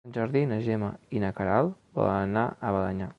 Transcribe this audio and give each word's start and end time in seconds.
Per 0.03 0.07
Sant 0.09 0.13
Jordi 0.13 0.41
na 0.51 0.57
Gemma 0.67 0.89
i 1.17 1.21
na 1.25 1.31
Queralt 1.41 1.77
volen 1.99 2.23
anar 2.25 2.49
a 2.59 2.77
Balenyà. 2.79 3.09